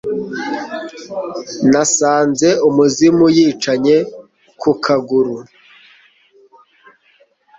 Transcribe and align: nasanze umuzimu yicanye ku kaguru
nasanze 1.71 2.49
umuzimu 2.67 3.25
yicanye 3.37 3.97
ku 4.61 4.71
kaguru 4.83 5.35